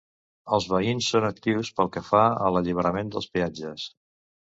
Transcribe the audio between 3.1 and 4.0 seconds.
dels peatges.